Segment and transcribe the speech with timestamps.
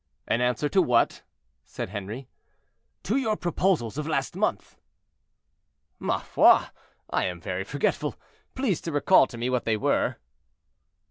[0.27, 1.21] "An answer to what?"
[1.63, 2.27] said Henri.
[3.03, 4.79] "To your proposals of last month."
[5.99, 6.63] "Ma foi!
[7.11, 8.15] I am very forgetful!
[8.55, 10.15] please to recall to me what they were."